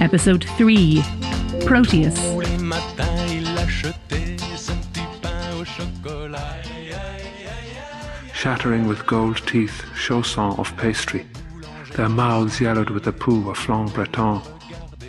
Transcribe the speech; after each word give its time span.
Episode 0.00 0.44
3 0.56 1.02
Proteus. 1.66 2.14
Tous 2.14 2.40
les 2.40 2.58
matins, 2.58 3.26
il 3.28 3.58
achetait 3.58 4.36
son 4.56 4.76
petit 4.92 5.02
pain 5.20 5.60
au 5.60 5.64
chocolat. 5.64 6.38
shattering 8.32 8.86
with 8.86 9.04
gold 9.06 9.44
teeth 9.48 9.84
chaussons 9.96 10.56
of 10.60 10.72
pastry, 10.76 11.26
their 11.96 12.08
mouths 12.08 12.60
yellowed 12.60 12.90
with 12.90 13.02
the 13.02 13.12
poo 13.12 13.50
of 13.50 13.58
flan 13.58 13.88
breton. 13.88 14.40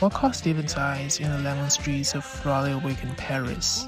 What 0.00 0.14
caught 0.14 0.34
Stephen's 0.34 0.74
eyes 0.74 1.20
in 1.20 1.30
the 1.30 1.38
lemon 1.38 1.70
streets 1.70 2.16
of 2.16 2.24
rawly 2.44 2.74
waking, 2.74 3.14
Paris? 3.14 3.86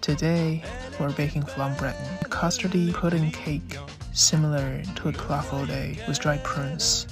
Today, 0.00 0.64
we're 0.98 1.12
baking 1.12 1.42
flan 1.42 1.76
breton, 1.76 2.06
a 2.22 2.28
custardy 2.30 2.94
pudding 2.94 3.30
cake 3.30 3.76
similar 4.14 4.82
to 4.96 5.10
a 5.10 5.12
clafoutis 5.12 6.08
with 6.08 6.18
dried 6.18 6.42
prunes. 6.42 7.06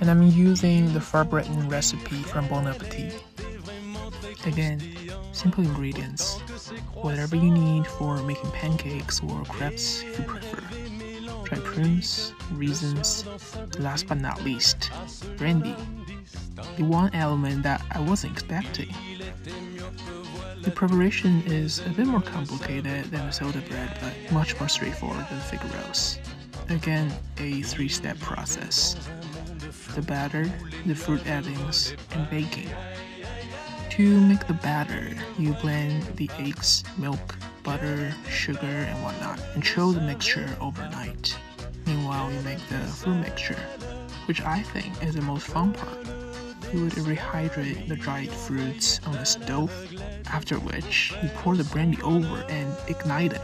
And 0.00 0.10
I'm 0.10 0.22
using 0.22 0.92
the 0.92 1.00
far 1.00 1.24
breton 1.24 1.68
recipe 1.68 2.22
from 2.22 2.46
Bon 2.48 2.66
Appetit. 2.66 3.22
Again, 4.44 4.80
simple 5.32 5.64
ingredients. 5.64 6.38
Whatever 6.94 7.36
you 7.36 7.50
need 7.50 7.86
for 7.86 8.22
making 8.22 8.50
pancakes 8.50 9.20
or 9.20 9.42
crepes 9.44 10.02
if 10.02 10.18
you 10.18 10.24
prefer. 10.24 10.62
Try 11.44 11.58
prunes, 11.60 12.34
raisins, 12.52 13.24
last 13.78 14.06
but 14.06 14.20
not 14.20 14.42
least, 14.42 14.90
brandy. 15.36 15.74
The 16.76 16.84
one 16.84 17.14
element 17.14 17.62
that 17.62 17.82
I 17.90 18.00
wasn't 18.00 18.32
expecting. 18.32 18.92
The 20.62 20.70
preparation 20.72 21.42
is 21.46 21.78
a 21.86 21.90
bit 21.90 22.06
more 22.06 22.20
complicated 22.20 23.04
than 23.06 23.26
the 23.26 23.30
soda 23.30 23.60
bread, 23.68 23.96
but 24.02 24.32
much 24.32 24.58
more 24.58 24.68
straightforward 24.68 25.26
than 25.30 25.40
fig 25.40 25.60
rolls. 25.74 26.18
Again, 26.68 27.12
a 27.38 27.62
three 27.62 27.88
step 27.88 28.18
process 28.18 28.96
the 29.94 30.02
batter, 30.02 30.50
the 30.84 30.94
fruit 30.94 31.26
addings, 31.26 31.94
and 32.12 32.28
baking. 32.30 32.70
To 33.90 34.20
make 34.20 34.46
the 34.46 34.54
batter, 34.54 35.10
you 35.38 35.54
blend 35.54 36.04
the 36.16 36.30
eggs, 36.38 36.84
milk, 36.98 37.36
butter, 37.62 38.12
sugar, 38.28 38.66
and 38.66 39.02
whatnot, 39.02 39.40
and 39.54 39.62
chill 39.62 39.92
the 39.92 40.00
mixture 40.00 40.48
overnight. 40.60 41.36
Meanwhile, 41.86 42.32
you 42.32 42.40
make 42.40 42.58
the 42.68 42.78
fruit 42.78 43.16
mixture, 43.16 43.58
which 44.26 44.42
I 44.42 44.62
think 44.62 45.02
is 45.02 45.14
the 45.14 45.22
most 45.22 45.46
fun 45.46 45.72
part. 45.72 46.06
You 46.72 46.84
would 46.84 46.92
rehydrate 46.94 47.88
the 47.88 47.96
dried 47.96 48.30
fruits 48.30 49.00
on 49.06 49.12
the 49.12 49.24
stove, 49.24 49.72
after 50.26 50.56
which 50.56 51.14
you 51.22 51.28
pour 51.36 51.56
the 51.56 51.64
brandy 51.64 52.02
over 52.02 52.44
and 52.48 52.74
ignite 52.88 53.32
it. 53.32 53.42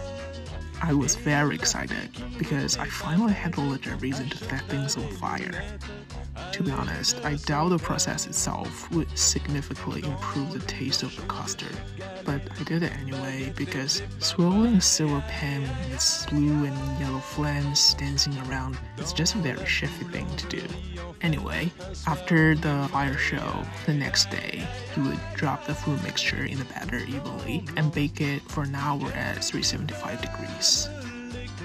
I 0.82 0.92
was 0.92 1.14
very 1.14 1.54
excited 1.54 2.10
because 2.36 2.76
I 2.76 2.86
finally 2.86 3.32
had 3.32 3.56
a 3.56 3.60
legit 3.60 4.02
reason 4.02 4.28
to 4.30 4.36
set 4.36 4.62
things 4.62 4.96
on 4.96 5.06
fire. 5.12 5.64
To 6.52 6.62
be 6.62 6.70
honest, 6.70 7.24
I 7.24 7.36
doubt 7.36 7.70
the 7.70 7.78
process 7.78 8.26
itself 8.26 8.90
would 8.90 9.08
significantly 9.16 10.02
improve 10.04 10.52
the 10.52 10.58
taste 10.60 11.02
of 11.02 11.14
the 11.16 11.22
custard, 11.22 11.76
but 12.24 12.40
I 12.58 12.62
did 12.64 12.82
it 12.82 12.92
anyway 12.98 13.52
because 13.56 14.02
swirling 14.18 14.76
a 14.76 14.80
silver 14.80 15.22
pan 15.28 15.62
with 15.90 16.26
blue 16.28 16.64
and 16.64 17.00
yellow 17.00 17.18
flames 17.18 17.94
dancing 17.94 18.36
around 18.46 18.78
is 18.98 19.12
just 19.12 19.34
a 19.34 19.38
very 19.38 19.60
chefy 19.60 20.10
thing 20.12 20.28
to 20.36 20.48
do. 20.48 20.62
Anyway, 21.22 21.70
after 22.06 22.54
the 22.54 22.88
fire 22.90 23.16
show, 23.16 23.62
the 23.86 23.94
next 23.94 24.30
day, 24.30 24.66
you 24.96 25.04
would 25.04 25.20
drop 25.34 25.66
the 25.66 25.74
fruit 25.74 26.02
mixture 26.02 26.44
in 26.44 26.58
the 26.58 26.64
batter 26.66 26.98
evenly 26.98 27.64
and 27.76 27.92
bake 27.92 28.20
it 28.20 28.42
for 28.42 28.64
an 28.64 28.74
hour 28.74 29.06
at 29.12 29.44
375 29.44 30.20
degrees. 30.20 30.88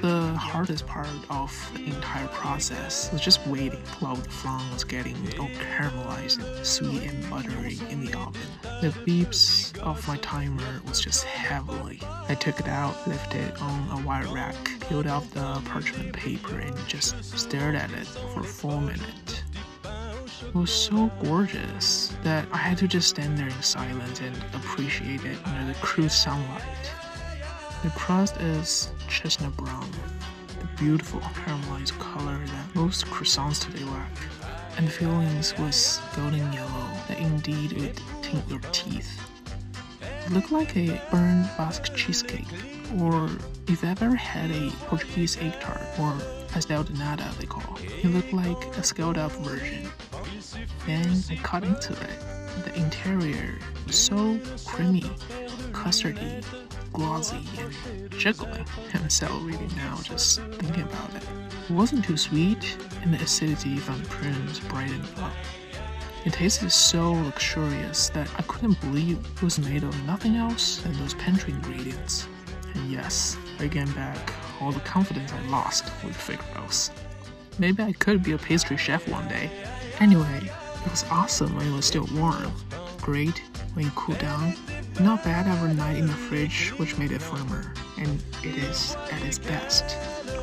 The 0.02 0.36
hardest 0.38 0.86
part 0.86 1.08
of 1.32 1.72
the 1.74 1.86
entire 1.86 2.28
process 2.28 3.12
was 3.12 3.20
just 3.20 3.46
waiting 3.48 3.82
while 4.00 4.16
the 4.16 4.30
flan 4.30 4.72
was 4.72 4.84
getting 4.84 5.16
all 5.40 5.48
caramelized 5.48 6.64
sweet 6.64 7.02
and 7.02 7.30
buttery 7.32 7.80
in 7.90 8.06
the 8.06 8.14
oven. 8.14 8.42
The 8.82 8.90
beeps 9.06 9.76
of 9.80 10.08
my 10.08 10.18
timer 10.18 10.82
was 10.88 11.00
just 11.00 11.24
heavily. 11.24 12.00
I 12.30 12.36
took 12.36 12.60
it 12.60 12.68
out, 12.68 13.08
lifted 13.08 13.42
it 13.42 13.62
on 13.62 14.00
a 14.00 14.06
wire 14.06 14.28
rack, 14.28 14.56
peeled 14.88 15.08
off 15.08 15.32
the 15.34 15.60
parchment 15.66 16.14
paper, 16.14 16.60
and 16.60 16.78
just 16.88 17.24
stared 17.38 17.74
at 17.74 17.92
it 17.92 18.06
for 18.06 18.42
a 18.42 18.44
full 18.44 18.80
minute. 18.80 19.44
It 20.44 20.54
was 20.54 20.72
so 20.72 21.10
gorgeous 21.24 22.16
that 22.24 22.48
I 22.54 22.58
had 22.58 22.78
to 22.78 22.88
just 22.88 23.10
stand 23.10 23.38
there 23.38 23.48
in 23.48 23.62
silence 23.64 24.22
and 24.22 24.36
appreciate 24.54 25.26
it 25.26 25.40
under 25.48 25.74
the 25.74 25.80
crude 25.80 26.12
sunlight. 26.12 26.92
The 27.84 27.92
crust 27.92 28.38
is 28.38 28.92
chestnut 29.08 29.56
brown, 29.56 29.90
the 30.60 30.68
beautiful 30.78 31.20
caramelized 31.22 31.98
color 32.00 32.38
that 32.38 32.76
most 32.76 33.06
croissants 33.06 33.64
today 33.64 33.86
lack. 33.86 34.12
And 34.78 34.88
the 34.88 34.92
fillings 34.92 35.58
was 35.58 36.02
golden 36.16 36.52
yellow 36.54 36.90
that 37.08 37.20
indeed 37.20 37.74
would 37.74 38.02
tint 38.24 38.44
your 38.50 38.60
teeth. 38.72 39.22
It 40.02 40.32
looked 40.32 40.52
like 40.52 40.76
a 40.76 41.02
burnt 41.12 41.48
Basque 41.58 41.94
cheesecake, 41.96 42.48
or 43.00 43.26
if 43.26 43.70
you've 43.70 43.84
ever 43.84 44.16
had 44.16 44.52
a 44.52 44.72
Portuguese 44.88 45.38
egg 45.38 45.60
tart, 45.62 45.82
or 46.00 46.14
pastel 46.50 46.84
de 46.84 46.94
nata 46.94 47.32
they 47.40 47.46
call. 47.46 47.78
It 47.82 48.06
looked 48.06 48.34
like 48.34 48.76
a 48.78 48.84
scaled 48.84 49.18
up 49.18 49.32
version. 49.34 49.88
Then 50.86 51.24
I 51.30 51.36
cut 51.36 51.64
into 51.64 51.94
it. 51.94 52.20
The 52.66 52.76
interior 52.76 53.60
was 53.86 53.98
so 53.98 54.40
creamy, 54.66 55.10
custardy, 55.72 56.44
glossy, 56.94 57.44
and 57.60 58.12
jiggling. 58.12 58.66
I'm 58.94 59.10
salivating 59.10 59.76
now 59.76 59.98
just 60.04 60.42
thinking 60.42 60.84
about 60.84 61.14
it. 61.16 61.24
It 61.70 61.74
wasn't 61.74 62.06
too 62.06 62.18
sweet, 62.18 62.78
and 63.02 63.14
the 63.14 63.24
acidity 63.24 63.78
from 63.78 64.02
the 64.02 64.10
prunes 64.10 64.60
brightened 64.62 65.08
up. 65.18 65.34
It 66.26 66.34
tasted 66.34 66.72
so 66.72 67.14
luxurious 67.14 68.10
that 68.10 68.30
I 68.38 68.42
couldn't 68.44 68.82
believe 68.82 69.18
it 69.36 69.42
was 69.42 69.60
made 69.60 69.84
of 69.84 70.06
nothing 70.06 70.36
else 70.36 70.78
than 70.78 70.92
those 71.00 71.14
pantry 71.14 71.54
ingredients. 71.54 72.28
And 72.74 72.92
yes, 72.92 73.38
I 73.60 73.68
gained 73.68 73.96
back 73.96 74.34
all 74.60 74.72
the 74.72 74.80
confidence 74.82 75.32
I 75.32 75.42
lost 75.48 75.86
with 76.04 76.16
fig 76.16 76.42
rolls. 76.56 76.92
Maybe 77.60 77.82
I 77.82 77.94
could 77.94 78.24
be 78.24 78.34
a 78.34 78.38
pastry 78.38 78.78
chef 78.78 79.08
one 79.08 79.28
day. 79.28 79.50
Anyway, 80.00 80.52
it 80.86 80.92
was 80.92 81.06
awesome 81.10 81.56
when 81.56 81.68
it 81.68 81.74
was 81.74 81.86
still 81.86 82.08
warm. 82.14 82.52
Great 83.02 83.42
when 83.74 83.88
it 83.88 83.96
cooled 83.96 84.20
down. 84.20 84.54
Not 85.00 85.24
bad 85.24 85.48
overnight 85.48 85.98
in 85.98 86.08
the 86.08 86.14
fridge, 86.14 86.70
which 86.78 86.98
made 86.98 87.12
it 87.12 87.22
firmer. 87.22 87.72
And 87.98 88.22
it 88.44 88.58
is 88.58 88.96
at 89.12 89.22
its 89.22 89.38
best, 89.38 89.84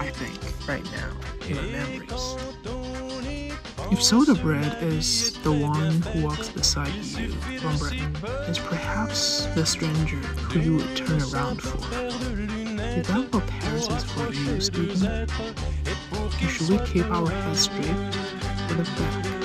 I 0.01 0.11
think, 0.11 0.69
right 0.69 0.85
now, 0.93 1.11
in 1.49 1.57
my 1.57 1.63
memories. 1.63 2.37
If 3.91 4.03
soda 4.03 4.35
bread 4.35 4.81
is 4.83 5.33
the 5.43 5.53
one 5.53 6.01
who 6.03 6.25
walks 6.25 6.49
beside 6.51 6.95
you, 6.95 7.33
Von 7.33 7.93
is 8.49 8.59
perhaps 8.59 9.47
the 9.55 9.67
stranger 9.67 10.17
who 10.17 10.61
you 10.61 10.77
would 10.77 10.97
turn 10.97 11.21
around 11.23 11.61
for. 11.61 11.79
Is 11.99 13.09
that 13.09 13.29
what 13.33 13.47
Paris 13.49 13.89
is 13.89 14.05
for 14.05 14.33
you, 14.33 14.61
Stephen? 14.61 15.29
Or 16.13 16.31
should 16.49 16.69
we 16.71 16.79
keep 16.87 17.11
our 17.11 17.29
heads 17.29 17.61
straight 17.61 17.91
or 18.71 18.77
look 18.77 18.87
back? 18.97 19.44